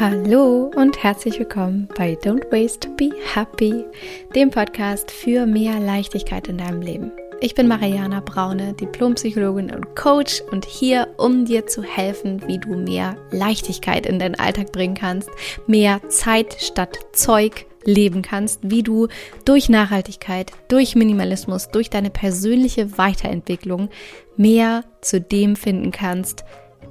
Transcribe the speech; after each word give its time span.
Hallo 0.00 0.70
und 0.76 1.02
herzlich 1.02 1.38
willkommen 1.38 1.86
bei 1.94 2.14
Don't 2.14 2.50
Waste, 2.50 2.88
Be 2.96 3.10
Happy, 3.34 3.84
dem 4.34 4.48
Podcast 4.48 5.10
für 5.10 5.44
mehr 5.44 5.78
Leichtigkeit 5.78 6.48
in 6.48 6.56
deinem 6.56 6.80
Leben. 6.80 7.12
Ich 7.42 7.54
bin 7.54 7.68
Mariana 7.68 8.20
Braune, 8.20 8.72
Diplompsychologin 8.72 9.70
und 9.70 9.94
Coach 9.96 10.40
und 10.52 10.64
hier, 10.64 11.06
um 11.18 11.44
dir 11.44 11.66
zu 11.66 11.82
helfen, 11.82 12.40
wie 12.48 12.56
du 12.56 12.76
mehr 12.76 13.18
Leichtigkeit 13.30 14.06
in 14.06 14.18
deinen 14.18 14.36
Alltag 14.36 14.72
bringen 14.72 14.94
kannst, 14.94 15.28
mehr 15.66 16.00
Zeit 16.08 16.56
statt 16.58 16.96
Zeug 17.12 17.66
leben 17.84 18.22
kannst, 18.22 18.60
wie 18.62 18.82
du 18.82 19.08
durch 19.44 19.68
Nachhaltigkeit, 19.68 20.50
durch 20.68 20.96
Minimalismus, 20.96 21.68
durch 21.68 21.90
deine 21.90 22.08
persönliche 22.08 22.96
Weiterentwicklung 22.96 23.90
mehr 24.38 24.84
zu 25.02 25.20
dem 25.20 25.56
finden 25.56 25.90
kannst, 25.90 26.46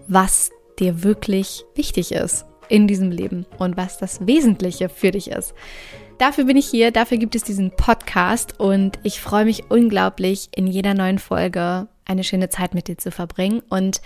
was 0.07 0.51
dir 0.77 1.01
wirklich 1.03 1.65
wichtig 1.73 2.11
ist 2.11 2.45
in 2.69 2.87
diesem 2.87 3.11
Leben 3.11 3.45
und 3.57 3.77
was 3.77 3.97
das 3.97 4.25
Wesentliche 4.25 4.89
für 4.89 5.11
dich 5.11 5.31
ist. 5.31 5.53
Dafür 6.17 6.45
bin 6.45 6.57
ich 6.57 6.67
hier, 6.67 6.91
dafür 6.91 7.17
gibt 7.17 7.35
es 7.35 7.43
diesen 7.43 7.71
Podcast 7.71 8.59
und 8.59 8.99
ich 9.03 9.21
freue 9.21 9.45
mich 9.45 9.69
unglaublich, 9.69 10.49
in 10.55 10.67
jeder 10.67 10.93
neuen 10.93 11.19
Folge 11.19 11.87
eine 12.05 12.23
schöne 12.23 12.49
Zeit 12.49 12.73
mit 12.73 12.87
dir 12.87 12.97
zu 12.97 13.11
verbringen 13.11 13.61
und 13.69 14.01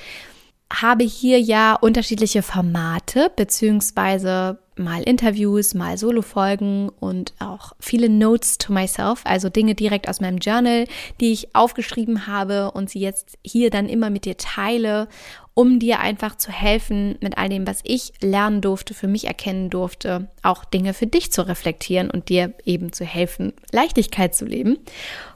habe 0.72 1.04
hier 1.04 1.40
ja 1.40 1.76
unterschiedliche 1.76 2.42
Formate, 2.42 3.32
beziehungsweise 3.36 4.60
mal 4.76 5.04
Interviews, 5.04 5.76
mal 5.76 5.98
Solo-Folgen 5.98 6.90
und 6.90 7.34
auch 7.40 7.74
viele 7.80 8.10
Notes 8.10 8.58
to 8.58 8.74
myself, 8.74 9.22
also 9.24 9.50
Dinge 9.50 9.76
direkt 9.76 10.10
aus 10.10 10.20
meinem 10.20 10.40
Journal, 10.40 10.88
die 11.20 11.32
ich 11.32 11.56
aufgeschrieben 11.56 12.26
habe 12.26 12.72
und 12.72 12.90
sie 12.90 13.00
jetzt 13.00 13.38
hier 13.44 13.70
dann 13.70 13.88
immer 13.88 14.10
mit 14.10 14.26
dir 14.26 14.38
teile, 14.38 15.08
um 15.54 15.80
dir 15.80 16.00
einfach 16.00 16.36
zu 16.38 16.52
helfen 16.52 17.18
mit 17.22 17.38
all 17.38 17.50
dem, 17.50 17.68
was 17.68 17.82
ich 17.84 18.14
lernen 18.22 18.62
durfte, 18.62 18.94
für 18.94 19.08
mich 19.08 19.28
erkennen 19.28 19.70
durfte, 19.70 20.30
auch 20.42 20.66
Dinge 20.66 20.94
für 20.94 21.08
dich 21.08 21.32
zu 21.32 21.48
reflektieren 21.48 22.10
und 22.10 22.30
dir 22.30 22.54
eben 22.66 22.92
zu 22.92 23.06
helfen, 23.06 23.54
Leichtigkeit 23.72 24.36
zu 24.36 24.46
leben. 24.46 24.80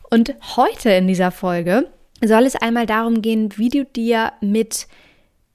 Und 0.09 0.35
heute 0.55 0.89
in 0.91 1.07
dieser 1.07 1.31
Folge 1.31 1.87
soll 2.23 2.45
es 2.45 2.55
einmal 2.55 2.85
darum 2.85 3.21
gehen, 3.21 3.57
wie 3.57 3.69
du 3.69 3.85
dir 3.85 4.33
mit 4.41 4.87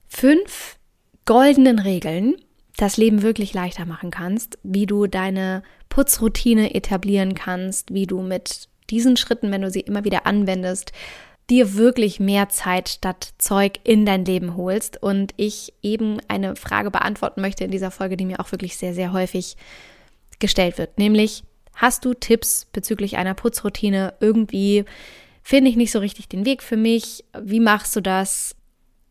fünf 0.07 0.77
goldenen 1.25 1.79
Regeln 1.79 2.37
das 2.77 2.97
Leben 2.97 3.23
wirklich 3.23 3.55
leichter 3.55 3.85
machen 3.85 4.11
kannst, 4.11 4.59
wie 4.63 4.87
du 4.87 5.07
deine 5.07 5.63
Putzroutine 5.89 6.75
etablieren 6.75 7.35
kannst, 7.35 7.93
wie 7.93 8.07
du 8.07 8.23
mit 8.23 8.69
diesen 8.91 9.17
Schritten, 9.17 9.51
wenn 9.51 9.63
du 9.63 9.71
sie 9.71 9.81
immer 9.81 10.05
wieder 10.05 10.27
anwendest, 10.27 10.93
dir 11.51 11.75
wirklich 11.75 12.21
mehr 12.21 12.49
Zeit 12.49 12.89
statt 12.89 13.35
Zeug 13.39 13.81
in 13.85 14.07
dein 14.07 14.25
Leben 14.25 14.57
holst. 14.57 15.03
Und 15.03 15.35
ich 15.37 15.75
eben 15.83 16.19
eine 16.29 16.57
Frage 16.57 16.91
beantworten 16.91 17.41
möchte 17.41 17.65
in 17.65 17.71
dieser 17.71 17.91
Folge, 17.91 18.17
die 18.17 18.27
mir 18.27 18.41
auch 18.41 18.53
wirklich 18.53 18.77
sehr, 18.77 18.95
sehr 18.95 19.13
häufig 19.13 19.57
gestellt 20.39 20.79
wird. 20.79 20.99
Nämlich, 20.99 21.45
hast 21.75 22.05
du 22.05 22.15
Tipps 22.15 22.67
bezüglich 22.73 23.17
einer 23.17 23.35
Putzroutine? 23.35 24.15
Irgendwie 24.21 24.85
finde 25.43 25.71
ich 25.71 25.77
nicht 25.77 25.93
so 25.93 25.99
richtig 25.99 26.29
den 26.29 26.45
Weg 26.47 26.63
für 26.63 26.77
mich. 26.77 27.25
Wie 27.41 27.61
machst 27.61 27.95
du 27.97 28.01
das? 28.01 28.57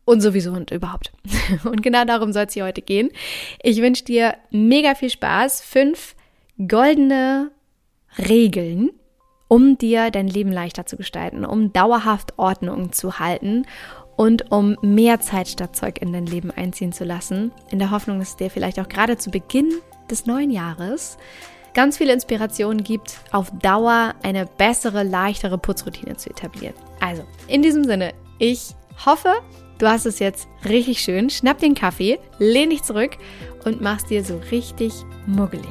und 0.04 0.20
sowieso 0.20 0.52
und 0.52 0.70
überhaupt. 0.70 1.12
Und 1.64 1.82
genau 1.82 2.04
darum 2.04 2.32
soll 2.32 2.46
es 2.46 2.54
hier 2.54 2.64
heute 2.64 2.82
gehen. 2.82 3.10
Ich 3.62 3.80
wünsche 3.80 4.04
dir 4.04 4.36
mega 4.50 4.94
viel 4.94 5.10
Spaß. 5.10 5.60
Fünf 5.60 6.14
goldene 6.66 7.50
Regeln, 8.18 8.90
um 9.52 9.76
dir 9.76 10.10
dein 10.10 10.28
Leben 10.28 10.50
leichter 10.50 10.86
zu 10.86 10.96
gestalten, 10.96 11.44
um 11.44 11.74
dauerhaft 11.74 12.38
Ordnung 12.38 12.90
zu 12.92 13.18
halten 13.18 13.66
und 14.16 14.50
um 14.50 14.78
mehr 14.80 15.20
Zeit 15.20 15.46
statt 15.46 15.76
Zeug 15.76 16.00
in 16.00 16.10
dein 16.10 16.24
Leben 16.24 16.50
einziehen 16.50 16.90
zu 16.94 17.04
lassen. 17.04 17.52
In 17.70 17.78
der 17.78 17.90
Hoffnung, 17.90 18.18
dass 18.18 18.30
es 18.30 18.36
dir 18.36 18.48
vielleicht 18.48 18.80
auch 18.80 18.88
gerade 18.88 19.18
zu 19.18 19.30
Beginn 19.30 19.70
des 20.10 20.24
neuen 20.24 20.50
Jahres 20.50 21.18
ganz 21.74 21.98
viele 21.98 22.14
Inspirationen 22.14 22.82
gibt, 22.82 23.18
auf 23.30 23.52
Dauer 23.60 24.14
eine 24.22 24.46
bessere, 24.46 25.02
leichtere 25.02 25.58
Putzroutine 25.58 26.16
zu 26.16 26.30
etablieren. 26.30 26.74
Also, 27.00 27.22
in 27.46 27.60
diesem 27.60 27.84
Sinne, 27.84 28.14
ich 28.38 28.74
hoffe, 29.04 29.34
Du 29.78 29.88
hast 29.88 30.06
es 30.06 30.20
jetzt 30.20 30.46
richtig 30.64 31.00
schön. 31.00 31.28
Schnapp 31.28 31.58
den 31.58 31.74
Kaffee, 31.74 32.20
lehn 32.38 32.70
dich 32.70 32.84
zurück 32.84 33.16
und 33.64 33.80
mach's 33.80 34.04
dir 34.04 34.22
so 34.22 34.40
richtig 34.52 34.92
muggelig. 35.26 35.66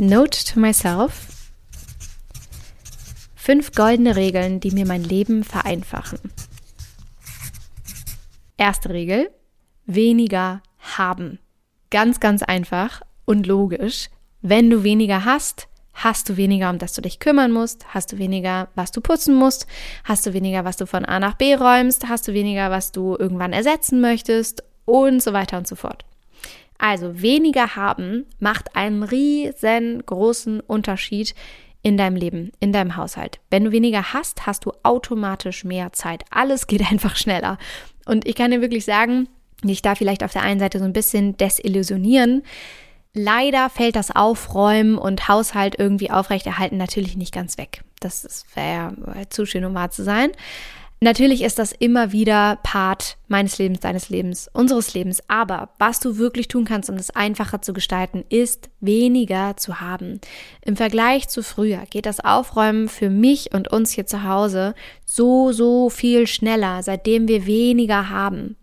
Note 0.00 0.44
to 0.44 0.60
myself. 0.60 1.50
Fünf 3.34 3.72
goldene 3.72 4.14
Regeln, 4.14 4.60
die 4.60 4.70
mir 4.70 4.86
mein 4.86 5.02
Leben 5.02 5.42
vereinfachen. 5.42 6.20
Erste 8.56 8.90
Regel. 8.90 9.30
Weniger 9.86 10.62
haben. 10.78 11.40
Ganz, 11.90 12.20
ganz 12.20 12.44
einfach 12.44 13.02
und 13.24 13.46
logisch. 13.46 14.08
Wenn 14.40 14.70
du 14.70 14.84
weniger 14.84 15.24
hast, 15.24 15.66
hast 15.94 16.28
du 16.28 16.36
weniger, 16.36 16.70
um 16.70 16.78
das 16.78 16.92
du 16.92 17.00
dich 17.00 17.18
kümmern 17.18 17.50
musst, 17.50 17.92
hast 17.92 18.12
du 18.12 18.18
weniger, 18.18 18.68
was 18.76 18.92
du 18.92 19.00
putzen 19.00 19.34
musst, 19.34 19.66
hast 20.04 20.24
du 20.26 20.32
weniger, 20.32 20.64
was 20.64 20.76
du 20.76 20.86
von 20.86 21.04
A 21.04 21.18
nach 21.18 21.34
B 21.34 21.56
räumst, 21.56 22.08
hast 22.08 22.28
du 22.28 22.34
weniger, 22.34 22.70
was 22.70 22.92
du 22.92 23.16
irgendwann 23.18 23.52
ersetzen 23.52 24.00
möchtest 24.00 24.62
und 24.84 25.20
so 25.20 25.32
weiter 25.32 25.58
und 25.58 25.66
so 25.66 25.74
fort. 25.74 26.04
Also 26.78 27.20
weniger 27.20 27.76
haben 27.76 28.26
macht 28.38 28.76
einen 28.76 29.02
riesengroßen 29.02 30.60
Unterschied 30.60 31.34
in 31.82 31.96
deinem 31.96 32.16
Leben, 32.16 32.52
in 32.60 32.72
deinem 32.72 32.96
Haushalt. 32.96 33.40
Wenn 33.50 33.64
du 33.64 33.72
weniger 33.72 34.12
hast, 34.12 34.46
hast 34.46 34.64
du 34.64 34.72
automatisch 34.82 35.64
mehr 35.64 35.92
Zeit. 35.92 36.24
Alles 36.30 36.66
geht 36.66 36.82
einfach 36.90 37.16
schneller. 37.16 37.58
Und 38.06 38.26
ich 38.26 38.34
kann 38.34 38.50
dir 38.50 38.60
wirklich 38.60 38.84
sagen, 38.84 39.28
dich 39.62 39.82
da 39.82 39.94
vielleicht 39.94 40.22
auf 40.22 40.32
der 40.32 40.42
einen 40.42 40.60
Seite 40.60 40.78
so 40.78 40.84
ein 40.84 40.92
bisschen 40.92 41.36
desillusionieren, 41.36 42.42
Leider 43.14 43.70
fällt 43.70 43.96
das 43.96 44.14
Aufräumen 44.14 44.96
und 44.96 45.28
Haushalt 45.28 45.76
irgendwie 45.78 46.10
aufrechterhalten 46.10 46.76
natürlich 46.76 47.16
nicht 47.16 47.34
ganz 47.34 47.58
weg. 47.58 47.82
Das 48.00 48.44
wäre 48.54 48.94
zu 49.30 49.46
schön, 49.46 49.64
um 49.64 49.74
wahr 49.74 49.90
zu 49.90 50.04
sein. 50.04 50.30
Natürlich 51.00 51.42
ist 51.42 51.60
das 51.60 51.70
immer 51.70 52.10
wieder 52.10 52.58
Part 52.64 53.18
meines 53.28 53.58
Lebens, 53.58 53.80
deines 53.80 54.08
Lebens, 54.08 54.50
unseres 54.52 54.94
Lebens. 54.94 55.22
Aber 55.28 55.70
was 55.78 56.00
du 56.00 56.18
wirklich 56.18 56.48
tun 56.48 56.64
kannst, 56.64 56.90
um 56.90 56.96
es 56.96 57.10
einfacher 57.10 57.62
zu 57.62 57.72
gestalten, 57.72 58.24
ist 58.28 58.68
weniger 58.80 59.56
zu 59.56 59.80
haben. 59.80 60.20
Im 60.62 60.76
Vergleich 60.76 61.28
zu 61.28 61.44
früher 61.44 61.84
geht 61.90 62.06
das 62.06 62.18
Aufräumen 62.18 62.88
für 62.88 63.10
mich 63.10 63.54
und 63.54 63.68
uns 63.68 63.92
hier 63.92 64.06
zu 64.06 64.24
Hause 64.24 64.74
so, 65.04 65.52
so 65.52 65.88
viel 65.88 66.26
schneller, 66.26 66.82
seitdem 66.82 67.28
wir 67.28 67.46
weniger 67.46 68.10
haben. 68.10 68.56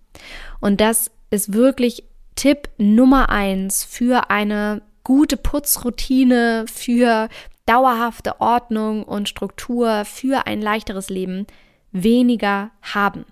Und 0.60 0.82
das 0.82 1.12
ist 1.30 1.54
wirklich 1.54 2.04
Tipp 2.36 2.70
Nummer 2.78 3.30
eins 3.30 3.86
für 3.86 4.30
eine 4.30 4.82
gute 5.06 5.38
Putzroutine, 5.38 6.66
für 6.72 7.30
dauerhafte 7.66 8.42
Ordnung 8.42 9.04
und 9.04 9.30
Struktur, 9.30 10.04
für 10.04 10.48
ein 10.48 10.62
leichteres 10.62 11.10
Leben 11.10 11.48
weniger 11.96 12.72
haben. 12.82 13.26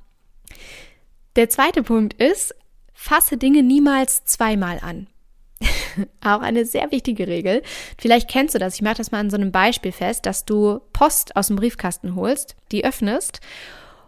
Der 1.36 1.50
zweite 1.50 1.84
Punkt 1.84 2.14
ist, 2.22 2.56
fasse 2.94 3.38
Dinge 3.38 3.64
niemals 3.64 4.24
zweimal 4.26 4.80
an. 4.82 5.08
Auch 6.22 6.42
eine 6.42 6.66
sehr 6.66 6.92
wichtige 6.92 7.28
Regel. 7.28 7.62
Vielleicht 8.00 8.30
kennst 8.30 8.56
du 8.56 8.60
das. 8.60 8.76
Ich 8.76 8.82
mache 8.82 8.96
das 8.96 9.12
mal 9.12 9.20
an 9.20 9.30
so 9.30 9.38
einem 9.38 9.52
Beispiel 9.52 9.92
fest, 9.92 10.26
dass 10.26 10.46
du 10.46 10.80
Post 10.94 11.36
aus 11.36 11.48
dem 11.48 11.56
Briefkasten 11.56 12.16
holst, 12.16 12.56
die 12.72 12.86
öffnest 12.86 13.42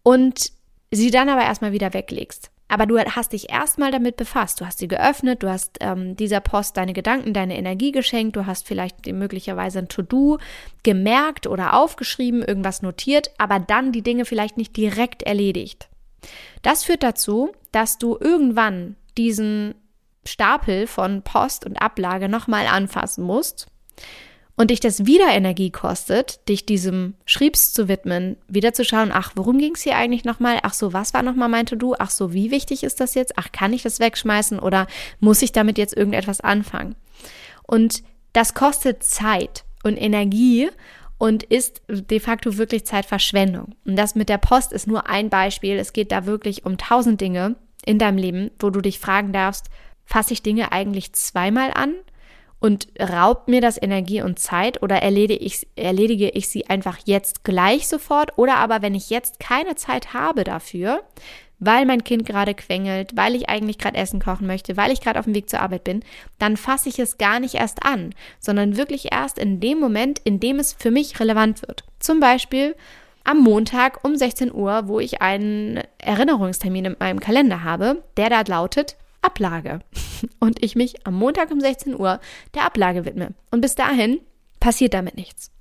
und 0.03 0.51
sie 0.91 1.11
dann 1.11 1.29
aber 1.29 1.41
erstmal 1.41 1.72
wieder 1.72 1.93
weglegst. 1.93 2.51
Aber 2.67 2.85
du 2.87 2.97
hast 2.97 3.33
dich 3.33 3.51
erstmal 3.51 3.91
damit 3.91 4.17
befasst. 4.17 4.59
Du 4.59 4.65
hast 4.65 4.79
sie 4.79 4.87
geöffnet, 4.87 5.43
du 5.43 5.49
hast 5.49 5.77
ähm, 5.81 6.15
dieser 6.15 6.39
Post 6.39 6.77
deine 6.77 6.93
Gedanken, 6.93 7.33
deine 7.33 7.57
Energie 7.57 7.91
geschenkt, 7.91 8.35
du 8.35 8.47
hast 8.47 8.67
vielleicht 8.67 9.05
möglicherweise 9.05 9.79
ein 9.79 9.87
To-Do 9.87 10.39
gemerkt 10.83 11.45
oder 11.45 11.75
aufgeschrieben, 11.75 12.41
irgendwas 12.41 12.81
notiert, 12.81 13.29
aber 13.37 13.59
dann 13.59 13.91
die 13.91 14.01
Dinge 14.01 14.25
vielleicht 14.25 14.57
nicht 14.57 14.75
direkt 14.75 15.21
erledigt. 15.23 15.89
Das 16.63 16.84
führt 16.84 17.03
dazu, 17.03 17.51
dass 17.72 17.99
du 17.99 18.17
irgendwann 18.19 18.95
diesen 19.16 19.75
Stapel 20.25 20.87
von 20.87 21.22
Post 21.22 21.67
und 21.67 21.78
Ablage 21.78 22.29
nochmal 22.29 22.66
anfassen 22.66 23.23
musst 23.23 23.67
und 24.55 24.72
dich 24.72 24.79
das 24.79 25.05
wieder 25.05 25.28
Energie 25.29 25.69
kostet, 25.69 26.47
dich 26.47 26.66
diesem 26.66 27.16
Schriebs 27.25 27.73
zu 27.73 27.87
widmen, 27.87 28.37
wieder 28.47 28.73
zu 28.73 28.85
schauen, 28.85 29.11
ach, 29.13 29.34
worum 29.35 29.57
ging 29.57 29.75
es 29.75 29.81
hier 29.81 29.97
eigentlich 29.97 30.23
nochmal? 30.23 30.59
Ach 30.63 30.73
so, 30.73 30.93
was 30.93 31.13
war 31.13 31.23
nochmal 31.23 31.49
mein 31.49 31.66
To-Do? 31.66 31.96
Ach 31.99 32.09
so, 32.09 32.34
wie 32.34 32.52
wichtig 32.52 32.84
ist 32.84 32.99
das 32.99 33.16
jetzt? 33.16 33.34
Ach, 33.37 33.52
kann 33.52 33.73
ich 33.73 33.84
das 33.84 33.99
wegschmeißen 33.99 34.59
oder 34.59 34.87
muss 35.19 35.41
ich 35.41 35.52
damit 35.52 35.78
jetzt 35.78 35.96
irgendetwas 35.96 36.41
anfangen? 36.41 36.96
Und 37.63 38.03
das 38.34 38.53
kostet 38.53 39.03
Zeit 39.03 39.66
und 39.84 39.97
Energie 39.97 40.69
und 41.17 41.43
ist 41.43 41.81
de 41.90 42.19
facto 42.19 42.57
wirklich 42.57 42.85
Zeitverschwendung. 42.85 43.75
Und 43.85 43.96
das 43.96 44.16
mit 44.16 44.29
der 44.29 44.37
Post 44.37 44.73
ist 44.73 44.87
nur 44.87 45.07
ein 45.07 45.29
Beispiel. 45.29 45.78
Es 45.78 45.93
geht 45.93 46.11
da 46.11 46.25
wirklich 46.25 46.66
um 46.66 46.78
tausend 46.78 47.22
Dinge 47.22 47.55
in 47.85 47.99
deinem 47.99 48.17
Leben, 48.17 48.52
wo 48.59 48.69
du 48.69 48.81
dich 48.81 48.99
fragen 48.99 49.31
darfst, 49.31 49.67
fasse 50.05 50.34
ich 50.34 50.43
Dinge 50.43 50.72
eigentlich 50.72 51.13
zweimal 51.13 51.72
an? 51.73 51.93
Und 52.59 52.87
raubt 52.99 53.47
mir 53.47 53.61
das 53.61 53.81
Energie 53.81 54.22
und 54.22 54.40
Zeit 54.40 54.81
oder 54.81 54.97
erledige 54.97 55.43
ich, 55.43 55.67
erledige 55.75 56.29
ich 56.29 56.47
sie 56.47 56.67
einfach 56.67 56.99
jetzt 57.05 57.43
gleich 57.43 57.87
sofort 57.87 58.37
oder 58.37 58.57
aber 58.57 58.81
wenn 58.81 58.96
ich 58.96 59.09
jetzt 59.09 59.40
keine 59.40 59.75
Zeit 59.75 60.13
habe 60.13 60.43
dafür, 60.43 61.03
weil 61.59 61.85
mein 61.85 62.03
Kind 62.03 62.25
gerade 62.25 62.53
quengelt, 62.53 63.16
weil 63.16 63.35
ich 63.35 63.49
eigentlich 63.49 63.78
gerade 63.78 63.97
Essen 63.97 64.19
kochen 64.19 64.47
möchte, 64.47 64.78
weil 64.78 64.91
ich 64.91 65.02
gerade 65.02 65.19
auf 65.19 65.25
dem 65.25 65.35
Weg 65.35 65.49
zur 65.49 65.61
Arbeit 65.61 65.84
bin, 65.84 66.03
dann 66.37 66.57
fasse 66.57 66.90
ich 66.90 66.99
es 66.99 67.17
gar 67.17 67.40
nicht 67.40 67.55
erst 67.55 67.85
an, 67.85 68.13
sondern 68.40 68.78
wirklich 68.78 69.11
erst 69.11 69.40
in 69.40 69.59
dem 69.59 69.79
Moment, 69.79 70.19
in 70.23 70.40
dem 70.40 70.59
es 70.59 70.73
für 70.73 70.91
mich 70.91 71.19
relevant 71.19 71.61
wird. 71.67 71.84
Zum 71.99 72.19
Beispiel 72.19 72.75
am 73.23 73.40
Montag 73.40 74.03
um 74.03 74.16
16 74.16 74.53
Uhr, 74.53 74.87
wo 74.87 74.99
ich 74.99 75.22
einen 75.22 75.81
Erinnerungstermin 75.97 76.85
in 76.85 76.96
meinem 76.99 77.19
Kalender 77.19 77.63
habe, 77.63 78.03
der 78.17 78.29
da 78.29 78.41
lautet 78.46 78.97
Ablage. 79.25 79.79
Und 80.39 80.63
ich 80.63 80.75
mich 80.75 81.05
am 81.05 81.16
Montag 81.16 81.51
um 81.51 81.59
16 81.59 81.99
Uhr 81.99 82.19
der 82.53 82.66
Ablage 82.66 83.05
widme. 83.05 83.33
Und 83.51 83.61
bis 83.61 83.75
dahin 83.75 84.19
passiert 84.59 84.93
damit 84.93 85.16
nichts. 85.16 85.51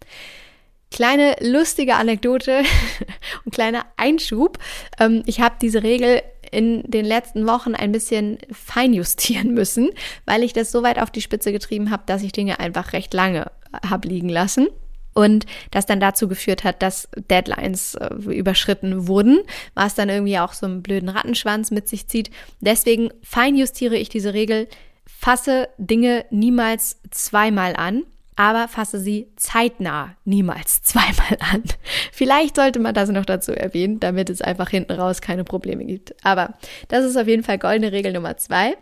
Kleine 0.90 1.34
lustige 1.40 1.96
Anekdote 1.96 2.62
und 3.44 3.52
kleiner 3.52 3.84
Einschub. 3.96 4.58
Ähm, 5.00 5.22
ich 5.26 5.40
habe 5.40 5.56
diese 5.60 5.82
Regel 5.82 6.22
in 6.52 6.82
den 6.84 7.04
letzten 7.04 7.46
Wochen 7.48 7.74
ein 7.74 7.90
bisschen 7.90 8.38
feinjustieren 8.52 9.54
müssen, 9.54 9.90
weil 10.24 10.44
ich 10.44 10.52
das 10.52 10.70
so 10.70 10.82
weit 10.84 11.00
auf 11.00 11.10
die 11.10 11.20
Spitze 11.20 11.50
getrieben 11.50 11.90
habe, 11.90 12.04
dass 12.06 12.22
ich 12.22 12.32
Dinge 12.32 12.60
einfach 12.60 12.92
recht 12.92 13.12
lange 13.12 13.50
habe 13.84 14.06
liegen 14.08 14.28
lassen. 14.28 14.68
Und 15.14 15.46
das 15.70 15.86
dann 15.86 16.00
dazu 16.00 16.28
geführt 16.28 16.64
hat, 16.64 16.82
dass 16.82 17.08
Deadlines 17.30 17.94
äh, 17.94 18.14
überschritten 18.14 19.06
wurden, 19.06 19.40
was 19.74 19.94
dann 19.94 20.08
irgendwie 20.08 20.38
auch 20.38 20.52
so 20.52 20.66
einen 20.66 20.82
blöden 20.82 21.08
Rattenschwanz 21.08 21.70
mit 21.70 21.88
sich 21.88 22.08
zieht. 22.08 22.30
Deswegen 22.60 23.10
feinjustiere 23.22 23.96
ich 23.96 24.08
diese 24.08 24.34
Regel, 24.34 24.68
fasse 25.06 25.68
Dinge 25.78 26.24
niemals 26.30 27.00
zweimal 27.10 27.76
an 27.76 28.02
aber 28.36 28.68
fasse 28.68 28.98
sie 28.98 29.28
zeitnah 29.36 30.16
niemals 30.24 30.82
zweimal 30.82 31.38
an. 31.52 31.62
Vielleicht 32.12 32.56
sollte 32.56 32.78
man 32.78 32.94
das 32.94 33.08
noch 33.10 33.24
dazu 33.24 33.52
erwähnen, 33.52 34.00
damit 34.00 34.30
es 34.30 34.42
einfach 34.42 34.70
hinten 34.70 34.92
raus 34.92 35.20
keine 35.20 35.44
Probleme 35.44 35.84
gibt. 35.84 36.14
Aber 36.24 36.54
das 36.88 37.04
ist 37.04 37.16
auf 37.16 37.28
jeden 37.28 37.42
Fall 37.42 37.58
goldene 37.58 37.92
Regel 37.92 38.12
Nummer 38.12 38.36
zwei. 38.36 38.76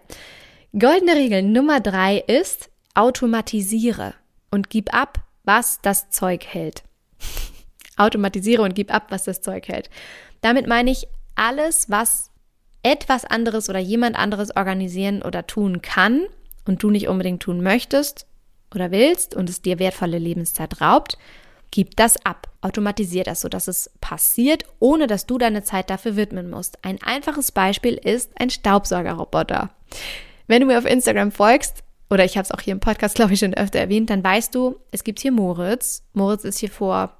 Goldene 0.78 1.14
Regel 1.14 1.42
Nummer 1.42 1.80
drei 1.80 2.18
ist, 2.18 2.70
automatisiere 2.94 4.14
und 4.50 4.70
gib 4.70 4.94
ab, 4.94 5.18
was 5.44 5.80
das 5.82 6.10
Zeug 6.10 6.46
hält. 6.46 6.82
automatisiere 7.96 8.62
und 8.62 8.74
gib 8.74 8.92
ab, 8.92 9.06
was 9.10 9.24
das 9.24 9.42
Zeug 9.42 9.68
hält. 9.68 9.90
Damit 10.40 10.66
meine 10.66 10.90
ich 10.90 11.06
alles, 11.34 11.90
was 11.90 12.30
etwas 12.82 13.24
anderes 13.24 13.68
oder 13.68 13.78
jemand 13.78 14.16
anderes 14.16 14.56
organisieren 14.56 15.22
oder 15.22 15.46
tun 15.46 15.82
kann 15.82 16.26
und 16.66 16.82
du 16.82 16.90
nicht 16.90 17.08
unbedingt 17.08 17.42
tun 17.42 17.62
möchtest, 17.62 18.26
oder 18.74 18.90
willst 18.90 19.34
und 19.34 19.48
es 19.48 19.62
dir 19.62 19.78
wertvolle 19.78 20.18
Lebenszeit 20.18 20.80
raubt, 20.80 21.18
gib 21.70 21.96
das 21.96 22.24
ab. 22.24 22.48
Automatisier 22.60 23.24
das, 23.24 23.40
sodass 23.40 23.68
es 23.68 23.90
passiert, 24.00 24.64
ohne 24.78 25.06
dass 25.06 25.26
du 25.26 25.38
deine 25.38 25.62
Zeit 25.62 25.90
dafür 25.90 26.16
widmen 26.16 26.50
musst. 26.50 26.78
Ein 26.84 27.02
einfaches 27.02 27.52
Beispiel 27.52 27.94
ist 27.94 28.30
ein 28.38 28.50
Staubsaugerroboter. 28.50 29.70
Wenn 30.46 30.60
du 30.60 30.66
mir 30.66 30.78
auf 30.78 30.86
Instagram 30.86 31.32
folgst, 31.32 31.82
oder 32.12 32.26
ich 32.26 32.36
habe 32.36 32.44
es 32.44 32.52
auch 32.52 32.60
hier 32.60 32.72
im 32.72 32.80
Podcast, 32.80 33.14
glaube 33.16 33.32
ich, 33.32 33.40
schon 33.40 33.54
öfter 33.54 33.78
erwähnt, 33.78 34.10
dann 34.10 34.22
weißt 34.22 34.54
du, 34.54 34.76
es 34.90 35.02
gibt 35.02 35.20
hier 35.20 35.32
Moritz. 35.32 36.04
Moritz 36.12 36.44
ist 36.44 36.58
hier 36.58 36.70
vor 36.70 37.16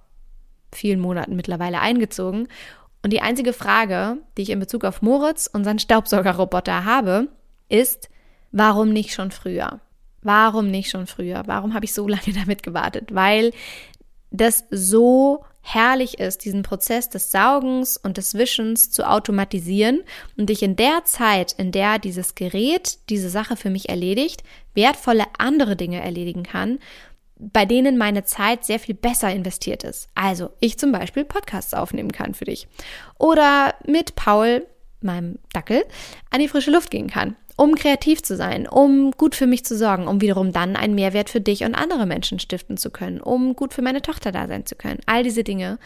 vielen 0.70 1.00
Monaten 1.00 1.34
mittlerweile 1.34 1.80
eingezogen. 1.80 2.48
Und 3.02 3.12
die 3.12 3.22
einzige 3.22 3.54
Frage, 3.54 4.18
die 4.36 4.42
ich 4.42 4.50
in 4.50 4.60
Bezug 4.60 4.84
auf 4.84 5.00
Moritz, 5.00 5.48
unseren 5.50 5.78
Staubsaugerroboter, 5.78 6.84
habe, 6.84 7.28
ist, 7.68 8.10
warum 8.52 8.90
nicht 8.90 9.14
schon 9.14 9.30
früher? 9.30 9.80
Warum 10.20 10.70
nicht 10.70 10.90
schon 10.90 11.06
früher? 11.06 11.42
Warum 11.46 11.72
habe 11.72 11.86
ich 11.86 11.94
so 11.94 12.06
lange 12.08 12.32
damit 12.34 12.62
gewartet? 12.62 13.14
Weil 13.14 13.52
das 14.30 14.64
so 14.70 15.44
herrlich 15.62 16.18
ist, 16.18 16.44
diesen 16.44 16.62
Prozess 16.62 17.08
des 17.08 17.30
Saugens 17.30 17.96
und 17.96 18.16
des 18.16 18.34
Wischens 18.34 18.90
zu 18.90 19.08
automatisieren 19.08 20.02
und 20.36 20.50
ich 20.50 20.62
in 20.62 20.76
der 20.76 21.04
Zeit, 21.04 21.52
in 21.52 21.72
der 21.72 21.98
dieses 21.98 22.34
Gerät 22.34 22.98
diese 23.08 23.30
Sache 23.30 23.56
für 23.56 23.70
mich 23.70 23.88
erledigt, 23.88 24.42
wertvolle 24.74 25.24
andere 25.38 25.76
Dinge 25.76 26.02
erledigen 26.02 26.42
kann, 26.42 26.78
bei 27.36 27.64
denen 27.64 27.96
meine 27.96 28.24
Zeit 28.24 28.64
sehr 28.64 28.78
viel 28.78 28.94
besser 28.94 29.32
investiert 29.32 29.84
ist. 29.84 30.08
Also 30.14 30.50
ich 30.60 30.78
zum 30.78 30.92
Beispiel 30.92 31.24
Podcasts 31.24 31.74
aufnehmen 31.74 32.12
kann 32.12 32.34
für 32.34 32.44
dich 32.44 32.68
oder 33.18 33.74
mit 33.86 34.14
Paul, 34.16 34.66
meinem 35.00 35.38
Dackel, 35.52 35.84
an 36.30 36.40
die 36.40 36.48
frische 36.48 36.70
Luft 36.70 36.90
gehen 36.90 37.08
kann 37.08 37.36
um 37.56 37.74
kreativ 37.74 38.22
zu 38.22 38.36
sein, 38.36 38.66
um 38.66 39.10
gut 39.12 39.34
für 39.34 39.46
mich 39.46 39.64
zu 39.64 39.76
sorgen, 39.76 40.08
um 40.08 40.20
wiederum 40.20 40.52
dann 40.52 40.76
einen 40.76 40.94
Mehrwert 40.94 41.30
für 41.30 41.40
dich 41.40 41.64
und 41.64 41.74
andere 41.74 42.06
Menschen 42.06 42.38
stiften 42.38 42.76
zu 42.76 42.90
können, 42.90 43.20
um 43.20 43.54
gut 43.54 43.74
für 43.74 43.82
meine 43.82 44.02
Tochter 44.02 44.32
da 44.32 44.46
sein 44.46 44.66
zu 44.66 44.74
können. 44.74 45.00
All 45.06 45.22
diese 45.22 45.44
Dinge. 45.44 45.78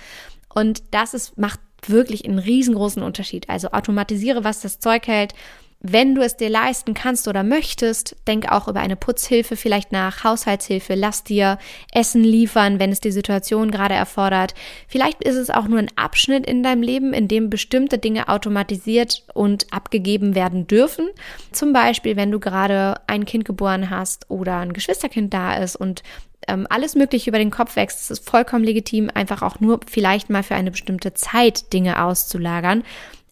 Und 0.54 0.82
das 0.92 1.14
ist, 1.14 1.36
macht 1.38 1.60
wirklich 1.86 2.24
einen 2.24 2.38
riesengroßen 2.38 3.02
Unterschied. 3.02 3.48
Also 3.48 3.68
automatisiere, 3.68 4.44
was 4.44 4.60
das 4.60 4.78
Zeug 4.78 5.06
hält, 5.06 5.34
wenn 5.80 6.14
du 6.14 6.22
es 6.22 6.36
dir 6.36 6.48
leisten 6.48 6.94
kannst 6.94 7.28
oder 7.28 7.42
möchtest, 7.42 8.16
denk 8.26 8.50
auch 8.50 8.66
über 8.66 8.80
eine 8.80 8.96
Putzhilfe 8.96 9.56
vielleicht 9.56 9.92
nach, 9.92 10.24
Haushaltshilfe, 10.24 10.94
lass 10.94 11.22
dir 11.22 11.58
Essen 11.92 12.24
liefern, 12.24 12.80
wenn 12.80 12.90
es 12.90 13.00
die 13.00 13.12
Situation 13.12 13.70
gerade 13.70 13.94
erfordert. 13.94 14.54
Vielleicht 14.88 15.22
ist 15.22 15.36
es 15.36 15.50
auch 15.50 15.68
nur 15.68 15.78
ein 15.78 15.90
Abschnitt 15.96 16.46
in 16.46 16.62
deinem 16.62 16.82
Leben, 16.82 17.12
in 17.12 17.28
dem 17.28 17.50
bestimmte 17.50 17.98
Dinge 17.98 18.28
automatisiert 18.28 19.24
und 19.34 19.72
abgegeben 19.72 20.34
werden 20.34 20.66
dürfen. 20.66 21.08
Zum 21.52 21.72
Beispiel, 21.72 22.16
wenn 22.16 22.30
du 22.30 22.40
gerade 22.40 23.00
ein 23.06 23.24
Kind 23.24 23.44
geboren 23.44 23.90
hast 23.90 24.30
oder 24.30 24.58
ein 24.58 24.72
Geschwisterkind 24.72 25.32
da 25.32 25.56
ist 25.56 25.76
und 25.76 26.02
ähm, 26.48 26.66
alles 26.70 26.94
Mögliche 26.94 27.30
über 27.30 27.38
den 27.38 27.50
Kopf 27.50 27.76
wächst. 27.76 28.00
Es 28.00 28.10
ist 28.10 28.28
vollkommen 28.28 28.64
legitim, 28.64 29.10
einfach 29.12 29.42
auch 29.42 29.60
nur 29.60 29.80
vielleicht 29.86 30.30
mal 30.30 30.42
für 30.42 30.54
eine 30.54 30.70
bestimmte 30.70 31.14
Zeit 31.14 31.72
Dinge 31.72 32.02
auszulagern. 32.02 32.84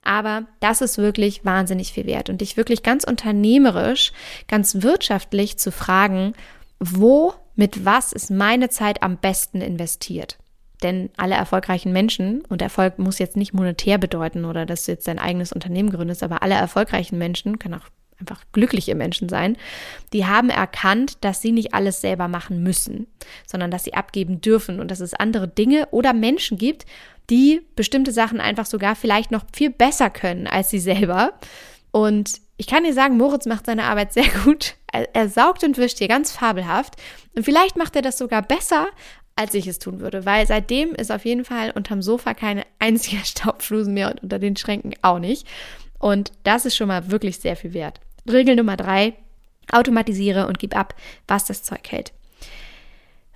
Aber 0.05 0.45
das 0.61 0.81
ist 0.81 0.99
wirklich 0.99 1.45
wahnsinnig 1.45 1.93
viel 1.93 2.07
wert. 2.07 2.31
Und 2.31 2.41
dich 2.41 2.57
wirklich 2.57 2.83
ganz 2.83 3.05
unternehmerisch, 3.05 4.13
ganz 4.49 4.83
wirtschaftlich 4.83 5.59
zu 5.59 5.73
fragen, 5.73 6.35
wo, 6.79 7.33
mit 7.57 7.85
was 7.85 8.13
ist 8.13 8.31
meine 8.31 8.69
Zeit 8.69 9.03
am 9.03 9.17
besten 9.17 9.61
investiert? 9.61 10.39
Denn 10.83 11.11
alle 11.17 11.35
erfolgreichen 11.35 11.93
Menschen, 11.93 12.43
und 12.49 12.61
Erfolg 12.61 12.99
muss 12.99 13.19
jetzt 13.19 13.37
nicht 13.37 13.55
monetär 13.55 13.97
bedeuten 13.97 14.45
oder 14.45 14.67
dass 14.67 14.85
du 14.85 14.93
jetzt 14.93 15.09
dein 15.09 15.19
eigenes 15.19 15.53
Unternehmen 15.53 15.91
gründest, 15.91 16.23
aber 16.23 16.43
alle 16.43 16.55
erfolgreichen 16.55 17.17
Menschen, 17.17 17.59
können 17.59 17.75
auch 17.75 17.89
einfach 18.21 18.43
glückliche 18.53 18.95
Menschen 18.95 19.29
sein, 19.29 19.57
die 20.13 20.27
haben 20.27 20.51
erkannt, 20.51 21.19
dass 21.23 21.43
sie 21.43 21.53
nicht 21.53 21.75
alles 21.75 22.01
selber 22.01 22.29
machen 22.29 22.63
müssen, 22.63 23.07
sondern 23.47 23.71
dass 23.71 23.85
sie 23.85 23.95
abgeben 23.95 24.41
dürfen 24.41 24.81
und 24.81 24.91
dass 24.91 25.01
es 25.01 25.15
andere 25.15 25.49
Dinge 25.49 25.89
oder 25.91 26.13
Menschen 26.13 26.59
gibt, 26.59 26.87
die 27.31 27.63
bestimmte 27.77 28.13
Sachen 28.13 28.41
einfach 28.41 28.67
sogar 28.67 28.97
vielleicht 28.97 29.31
noch 29.31 29.45
viel 29.53 29.71
besser 29.71 30.11
können 30.11 30.47
als 30.47 30.71
sie 30.71 30.79
selber. 30.79 31.33
Und 31.91 32.41
ich 32.57 32.67
kann 32.67 32.85
dir 32.85 32.93
sagen, 32.93 33.17
Moritz 33.17 33.47
macht 33.47 33.67
seine 33.67 33.85
Arbeit 33.85 34.13
sehr 34.13 34.29
gut. 34.45 34.75
Er, 34.93 35.29
saugt 35.29 35.65
und 35.65 35.77
wischt 35.77 35.99
hier 35.99 36.09
ganz 36.09 36.31
fabelhaft. 36.31 36.95
Und 37.35 37.45
vielleicht 37.45 37.77
macht 37.77 37.97
er 37.97 38.03
das 38.03 38.17
sogar 38.17 38.43
besser, 38.43 38.87
als 39.37 39.55
ich 39.55 39.67
es 39.67 39.81
tun 39.81 39.99
würde, 39.99 40.25
weil 40.25 40.47
seitdem 40.47 40.95
ist 40.95 41.11
auf 41.11 41.25
jeden 41.25 41.45
Fall 41.45 41.73
unterm 41.73 42.03
Sofa 42.03 42.35
keine 42.35 42.65
einzige 42.79 43.17
Staubflusen 43.25 43.95
mehr 43.95 44.11
und 44.11 44.23
unter 44.23 44.39
den 44.39 44.57
Schränken 44.57 44.95
auch 45.03 45.19
nicht. 45.19 45.49
Und 46.05 46.33
das 46.43 46.67
ist 46.67 46.77
schon 46.77 46.89
mal 46.89 47.11
wirklich 47.11 47.39
sehr 47.39 47.57
viel 47.57 47.73
wert. 47.73 47.99
Regel 48.31 48.57
Nummer 48.57 48.77
drei, 48.77 49.15
automatisiere 49.73 50.47
und 50.47 50.59
gib 50.59 50.77
ab, 50.77 50.95
was 51.27 51.47
das 51.47 51.63
Zeug 51.63 51.81
hält. 51.89 52.13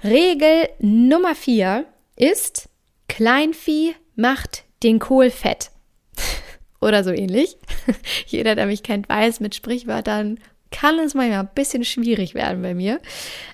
Regel 0.04 0.68
Nummer 0.78 1.34
vier 1.34 1.86
ist, 2.14 2.68
Kleinvieh 3.08 3.94
macht 4.16 4.64
den 4.82 4.98
Kohl 4.98 5.30
fett. 5.30 5.70
Oder 6.82 7.04
so 7.04 7.10
ähnlich. 7.10 7.56
Jeder, 8.26 8.54
der 8.54 8.66
mich 8.66 8.82
kennt, 8.82 9.08
weiß, 9.08 9.40
mit 9.40 9.54
Sprichwörtern 9.54 10.38
kann 10.70 10.98
es 10.98 11.14
manchmal 11.14 11.40
ein 11.40 11.50
bisschen 11.54 11.86
schwierig 11.86 12.34
werden 12.34 12.60
bei 12.60 12.74
mir. 12.74 13.00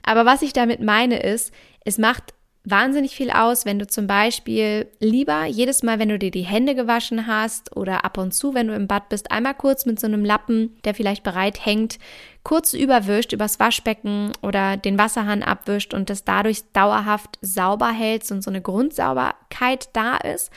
Aber 0.03 0.27
was 0.27 0.43
ich 0.43 0.53
damit 0.53 0.81
meine 0.81 1.21
ist, 1.21 1.55
es 1.85 1.99
macht 1.99 2.34
wahnsinnig 2.65 3.15
viel 3.15 3.31
aus, 3.31 3.67
wenn 3.67 3.79
du 3.79 3.87
zum 3.87 4.07
Beispiel 4.07 4.89
lieber 4.99 5.45
jedes 5.45 5.83
Mal, 5.83 5.99
wenn 5.99 6.09
du 6.09 6.19
dir 6.19 6.31
die 6.31 6.43
Hände 6.43 6.75
gewaschen 6.75 7.27
hast 7.27 7.77
oder 7.77 8.05
ab 8.05 8.17
und 8.17 8.33
zu, 8.33 8.55
wenn 8.55 8.69
du 8.69 8.75
im 8.75 8.87
Bad 8.87 9.11
bist, 9.11 9.31
einmal 9.31 9.55
kurz 9.55 9.85
mit 9.85 10.01
so 10.01 10.07
einem 10.07 10.25
Lappen, 10.25 10.75
der 10.85 10.95
vielleicht 10.95 11.23
bereit 11.23 11.65
hängt, 11.65 11.99
kurz 12.43 12.73
überwischt 12.73 13.33
übers 13.33 13.61
Waschbecken 13.61 14.33
oder 14.41 14.79
den 14.79 14.99
Wasserhahn 14.99 15.43
abwischt 15.43 15.93
und 15.93 16.09
das 16.09 16.25
dadurch 16.25 16.63
dauerhaft 16.73 17.39
sauber 17.43 17.91
hältst 17.91 18.33
und 18.33 18.43
so 18.43 18.51
eine 18.51 18.63
Grundsauberkeit 18.63 19.91
da 19.93 20.17
ist, 20.17 20.51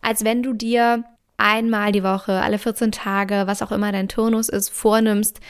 als 0.00 0.24
wenn 0.24 0.42
du 0.42 0.52
dir 0.54 1.04
einmal 1.36 1.92
die 1.92 2.04
Woche, 2.04 2.40
alle 2.40 2.58
14 2.58 2.90
Tage, 2.90 3.44
was 3.46 3.62
auch 3.62 3.72
immer 3.72 3.92
dein 3.92 4.08
Turnus 4.08 4.48
ist, 4.48 4.68
vornimmst, 4.68 5.40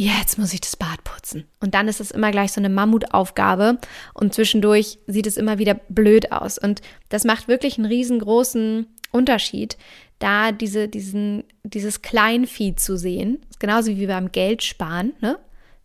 jetzt 0.00 0.38
muss 0.38 0.52
ich 0.52 0.60
das 0.60 0.76
Bad 0.76 1.04
putzen. 1.04 1.44
Und 1.60 1.74
dann 1.74 1.88
ist 1.88 2.00
es 2.00 2.10
immer 2.10 2.30
gleich 2.30 2.52
so 2.52 2.60
eine 2.60 2.68
Mammutaufgabe 2.68 3.78
und 4.14 4.34
zwischendurch 4.34 4.98
sieht 5.06 5.26
es 5.26 5.36
immer 5.36 5.58
wieder 5.58 5.74
blöd 5.88 6.32
aus. 6.32 6.58
Und 6.58 6.80
das 7.08 7.24
macht 7.24 7.48
wirklich 7.48 7.76
einen 7.76 7.86
riesengroßen 7.86 8.86
Unterschied, 9.12 9.76
da 10.18 10.52
diese, 10.52 10.88
diesen, 10.88 11.44
dieses 11.64 12.02
Kleinvieh 12.02 12.76
zu 12.76 12.96
sehen. 12.96 13.44
Genauso 13.58 13.96
wie 13.96 14.06
beim 14.06 14.32
Geld 14.32 14.62
sparen. 14.62 15.12
Ne? 15.20 15.38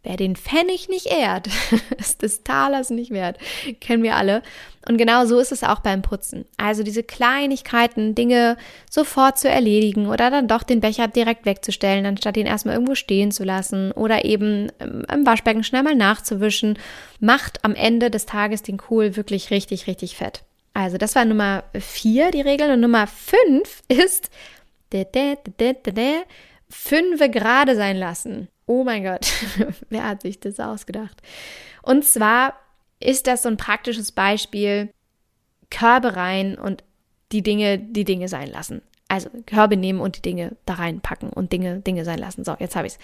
Wer 0.05 0.17
den 0.17 0.35
Pfennig 0.35 0.87
nicht 0.87 1.07
ehrt, 1.07 1.47
ist 1.97 2.21
des 2.21 2.43
Talers 2.43 2.91
nicht 2.91 3.09
wert. 3.09 3.37
Kennen 3.81 4.03
wir 4.03 4.15
alle. 4.15 4.43
Und 4.87 4.97
genau 4.97 5.25
so 5.25 5.39
ist 5.39 5.51
es 5.51 5.63
auch 5.63 5.79
beim 5.79 6.03
Putzen. 6.03 6.45
Also 6.57 6.83
diese 6.83 7.01
Kleinigkeiten, 7.01 8.13
Dinge 8.13 8.55
sofort 8.87 9.39
zu 9.39 9.49
erledigen 9.49 10.07
oder 10.07 10.29
dann 10.29 10.47
doch 10.47 10.61
den 10.61 10.79
Becher 10.79 11.07
direkt 11.07 11.47
wegzustellen, 11.47 12.05
anstatt 12.05 12.37
ihn 12.37 12.45
erstmal 12.45 12.75
irgendwo 12.75 12.93
stehen 12.93 13.31
zu 13.31 13.43
lassen 13.43 13.91
oder 13.93 14.25
eben 14.25 14.71
ähm, 14.79 15.03
im 15.11 15.25
Waschbecken 15.25 15.63
schnell 15.63 15.81
mal 15.81 15.95
nachzuwischen, 15.95 16.77
macht 17.19 17.65
am 17.65 17.73
Ende 17.73 18.11
des 18.11 18.27
Tages 18.27 18.61
den 18.61 18.77
Kohl 18.77 19.15
wirklich 19.15 19.49
richtig, 19.49 19.87
richtig 19.87 20.17
fett. 20.17 20.43
Also 20.75 20.99
das 20.99 21.15
war 21.15 21.25
Nummer 21.25 21.63
vier, 21.73 22.29
die 22.29 22.41
Regel. 22.41 22.69
Und 22.69 22.81
Nummer 22.81 23.07
fünf 23.07 23.81
ist 23.87 24.29
fünfe 26.69 27.29
gerade 27.29 27.75
sein 27.75 27.97
lassen. 27.97 28.47
Oh 28.65 28.83
mein 28.83 29.03
Gott, 29.03 29.31
wer 29.89 30.07
hat 30.07 30.21
sich 30.21 30.39
das 30.39 30.59
ausgedacht? 30.59 31.21
Und 31.81 32.03
zwar 32.03 32.53
ist 32.99 33.27
das 33.27 33.43
so 33.43 33.49
ein 33.49 33.57
praktisches 33.57 34.11
Beispiel, 34.11 34.89
Körbe 35.69 36.15
rein 36.15 36.57
und 36.57 36.83
die 37.31 37.41
Dinge, 37.41 37.77
die 37.77 38.05
Dinge 38.05 38.27
sein 38.27 38.49
lassen. 38.49 38.81
Also 39.07 39.29
Körbe 39.45 39.77
nehmen 39.77 39.99
und 39.99 40.17
die 40.17 40.21
Dinge 40.21 40.55
da 40.65 40.75
reinpacken 40.75 41.29
und 41.29 41.53
Dinge, 41.53 41.79
Dinge 41.81 42.05
sein 42.05 42.17
lassen. 42.17 42.43
So, 42.43 42.55
jetzt 42.59 42.75
habe 42.75 42.87
ich 42.87 42.93
es. 42.93 42.99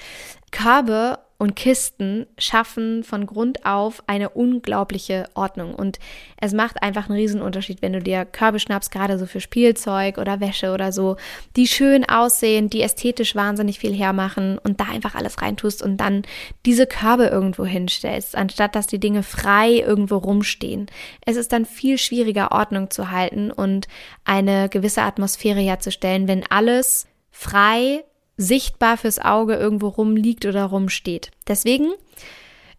Körbe 0.52 1.20
und 1.42 1.56
Kisten 1.56 2.28
schaffen 2.38 3.04
von 3.04 3.26
Grund 3.26 3.66
auf 3.66 4.04
eine 4.06 4.30
unglaubliche 4.30 5.28
Ordnung. 5.34 5.74
Und 5.74 5.98
es 6.40 6.54
macht 6.54 6.84
einfach 6.84 7.10
einen 7.10 7.18
Riesenunterschied, 7.18 7.82
wenn 7.82 7.94
du 7.94 8.00
dir 8.00 8.26
Körbe 8.26 8.60
schnappst, 8.60 8.92
gerade 8.92 9.18
so 9.18 9.26
für 9.26 9.42
Spielzeug 9.42 10.20
oder 10.20 10.40
Wäsche 10.40 10.72
oder 10.72 10.92
so, 10.92 11.18
die 11.56 11.66
schön 11.66 12.08
aussehen, 12.08 12.70
die 12.70 12.84
ästhetisch 12.84 13.36
wahnsinnig 13.36 13.80
viel 13.80 13.92
hermachen 13.92 14.60
und 14.60 14.80
da 14.80 14.86
einfach 14.86 15.16
alles 15.16 15.42
reintust 15.42 15.82
und 15.82 15.98
dann 15.98 16.22
diese 16.68 16.86
Körbe 16.86 17.26
irgendwo 17.26 17.66
hinstellst, 17.66 18.36
anstatt 18.36 18.76
dass 18.76 18.86
die 18.86 19.00
Dinge 19.00 19.24
frei 19.24 19.80
irgendwo 19.80 20.18
rumstehen. 20.18 20.86
Es 21.26 21.38
ist 21.38 21.52
dann 21.54 21.66
viel 21.66 21.98
schwieriger, 21.98 22.52
Ordnung 22.52 22.92
zu 22.92 23.10
halten 23.10 23.50
und 23.50 23.88
eine 24.26 24.70
gewisse 24.70 25.02
Atmosphäre 25.02 25.60
herzustellen, 25.60 26.28
wenn 26.28 26.44
alles 26.52 27.08
frei 27.32 28.04
sichtbar 28.38 28.98
fürs 28.98 29.20
Auge 29.20 29.56
irgendwo 29.56 29.88
rumliegt 29.88 30.46
oder 30.46 30.66
rumsteht. 30.66 31.32
Deswegen 31.48 31.92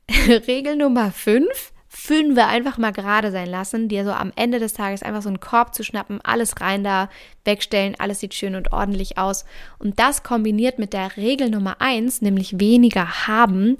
Regel 0.46 0.76
Nummer 0.76 1.12
5, 1.12 1.46
fünf 1.88 2.36
wir 2.36 2.48
einfach 2.48 2.78
mal 2.78 2.92
gerade 2.92 3.30
sein 3.30 3.48
lassen, 3.48 3.88
dir 3.88 4.04
so 4.04 4.12
am 4.12 4.32
Ende 4.34 4.58
des 4.58 4.72
Tages 4.72 5.02
einfach 5.02 5.22
so 5.22 5.28
einen 5.28 5.40
Korb 5.40 5.74
zu 5.74 5.84
schnappen, 5.84 6.20
alles 6.22 6.60
rein 6.60 6.82
da, 6.82 7.08
wegstellen, 7.44 7.94
alles 7.98 8.20
sieht 8.20 8.34
schön 8.34 8.54
und 8.54 8.72
ordentlich 8.72 9.18
aus. 9.18 9.44
Und 9.78 9.98
das 9.98 10.22
kombiniert 10.22 10.78
mit 10.78 10.92
der 10.92 11.16
Regel 11.16 11.50
Nummer 11.50 11.80
1, 11.80 12.22
nämlich 12.22 12.58
weniger 12.58 13.26
haben, 13.26 13.76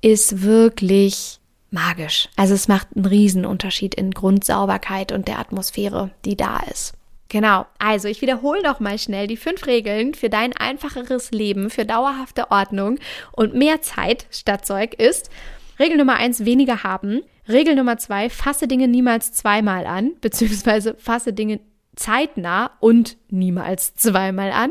ist 0.00 0.42
wirklich 0.42 1.40
magisch. 1.70 2.28
Also 2.36 2.54
es 2.54 2.68
macht 2.68 2.88
einen 2.94 3.04
Riesenunterschied 3.04 3.94
in 3.94 4.12
Grundsauberkeit 4.12 5.12
und 5.12 5.28
der 5.28 5.38
Atmosphäre, 5.38 6.10
die 6.24 6.36
da 6.36 6.60
ist. 6.70 6.94
Genau, 7.30 7.66
also 7.78 8.08
ich 8.08 8.22
wiederhole 8.22 8.62
noch 8.62 8.80
mal 8.80 8.98
schnell 8.98 9.26
die 9.26 9.36
fünf 9.36 9.66
Regeln 9.66 10.14
für 10.14 10.30
dein 10.30 10.56
einfacheres 10.56 11.30
Leben, 11.30 11.68
für 11.68 11.84
dauerhafte 11.84 12.50
Ordnung 12.50 12.98
und 13.32 13.54
mehr 13.54 13.82
Zeit 13.82 14.26
statt 14.30 14.64
Zeug 14.64 14.94
ist 14.94 15.30
Regel 15.78 15.98
Nummer 15.98 16.16
eins, 16.16 16.44
weniger 16.44 16.82
haben. 16.82 17.22
Regel 17.48 17.76
Nummer 17.76 17.98
zwei, 17.98 18.30
fasse 18.30 18.66
Dinge 18.66 18.88
niemals 18.88 19.32
zweimal 19.32 19.86
an, 19.86 20.12
beziehungsweise 20.20 20.94
fasse 20.98 21.32
Dinge 21.32 21.60
zeitnah 21.96 22.72
und 22.80 23.16
niemals 23.28 23.94
zweimal 23.94 24.50
an. 24.50 24.70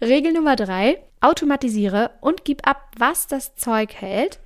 Regel 0.00 0.32
Nummer 0.32 0.56
drei, 0.56 1.02
automatisiere 1.20 2.12
und 2.20 2.44
gib 2.44 2.66
ab, 2.66 2.90
was 2.96 3.26
das 3.26 3.54
Zeug 3.56 3.94
hält. 3.94 4.40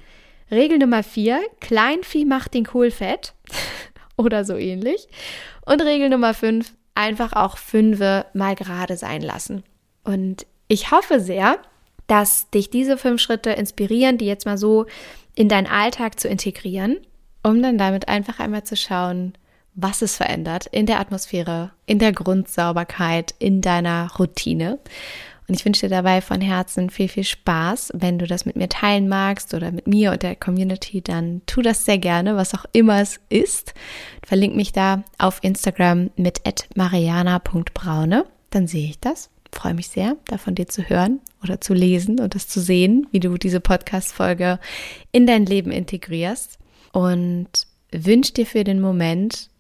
Regel 0.51 0.79
Nummer 0.79 1.03
vier, 1.03 1.41
Kleinvieh 1.61 2.25
macht 2.25 2.55
den 2.55 2.65
Kohl 2.65 2.91
fett 2.91 3.35
oder 4.17 4.45
so 4.45 4.57
ähnlich. 4.57 5.09
Und 5.65 5.83
Regel 5.83 6.11
Nummer 6.11 6.35
fünf, 6.35 6.73
einfach 6.95 7.33
auch 7.33 7.59
fünfe 7.59 8.27
mal 8.35 8.55
gerade 8.55 8.97
sein 8.97 9.23
lassen. 9.23 9.65
Und 10.05 10.47
ich 10.69 10.91
hoffe 10.91 11.21
sehr, 11.21 11.59
dass 12.07 12.51
dich 12.51 12.71
diese 12.71 12.99
fünf 12.99 13.21
Schritte 13.21 13.51
inspirieren, 13.51 14.19
die 14.19 14.27
jetzt 14.27 14.47
mal 14.47 14.59
so 14.59 14.87
in 15.35 15.49
deinen 15.49 15.67
Alltag 15.67 16.21
zu 16.21 16.29
integrieren, 16.29 16.99
um 17.43 17.63
dann 17.63 17.79
damit 17.79 18.09
einfach 18.09 18.39
einmal 18.39 18.65
zu 18.65 18.77
schauen, 18.77 19.35
was 19.75 20.03
es 20.03 20.17
verändert 20.17 20.67
in 20.67 20.87
der 20.87 21.01
Atmosphäre, 21.01 21.73
in 21.87 21.99
der 21.99 22.13
Grundsauberkeit, 22.13 23.35
in 23.39 23.61
deiner 23.61 24.11
Routine. 24.19 24.79
Und 25.47 25.55
ich 25.55 25.65
wünsche 25.65 25.87
dir 25.87 25.95
dabei 25.95 26.23
von 26.23 26.41
Herzen 26.41 26.89
viel, 26.89 27.09
viel 27.09 27.25
Spaß. 27.25 27.93
Wenn 27.95 28.19
du 28.19 28.27
das 28.27 28.47
mit 28.47 28.57
mir 28.57 28.69
teilen 28.69 29.09
magst 29.09 29.53
oder 29.53 29.73
mit 29.73 29.87
mir 29.87 30.13
und 30.13 30.23
der 30.23 30.37
Community, 30.37 31.03
dann 31.03 31.43
tu 31.47 31.61
das 31.61 31.85
sehr 31.85 31.99
gerne, 31.99 32.37
was 32.37 32.55
auch 32.55 32.65
immer 32.73 33.01
es 33.01 33.21
ist. 33.29 33.75
Verlink 34.25 34.57
mich 34.57 34.73
da 34.73 35.05
auf 35.19 35.41
Instagram 35.43 36.11
mit 36.17 36.41
mariana.braune. 36.75 38.25
Dann 38.51 38.67
sehe 38.67 38.89
ich 38.89 39.01
das. 39.01 39.31
Freue 39.53 39.75
mich 39.75 39.89
sehr, 39.89 40.17
da 40.27 40.39
von 40.39 40.55
dir 40.55 40.67
zu 40.67 40.89
hören 40.89 41.21
oder 41.43 41.61
zu 41.61 41.75
lesen 41.75 42.19
und 42.19 42.35
das 42.35 42.49
zu 42.49 42.61
sehen, 42.61 43.07
wie 43.13 43.21
du 43.21 43.37
diese 43.37 43.61
Podcast-Folge 43.61 44.59
in 45.13 45.27
dein 45.27 45.47
Leben 45.47 45.71
integrierst. 45.71 46.59
Und 46.93 47.49
wünsche 47.93 48.33
dir 48.33 48.47
für 48.47 48.65
den 48.65 48.81
Moment, 48.81 49.51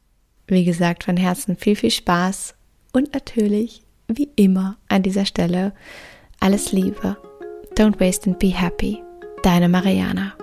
wie 0.46 0.64
gesagt, 0.64 1.04
von 1.04 1.16
Herzen 1.16 1.56
viel, 1.56 1.76
viel 1.76 1.90
Spaß 1.90 2.54
und 2.92 3.12
natürlich 3.12 3.83
wie 4.08 4.30
immer 4.36 4.76
an 4.88 5.02
dieser 5.02 5.24
Stelle 5.24 5.72
alles 6.40 6.72
Liebe. 6.72 7.16
Don't 7.76 7.98
waste 8.00 8.28
and 8.28 8.38
be 8.38 8.48
happy. 8.48 9.02
Deine 9.42 9.68
Mariana. 9.68 10.34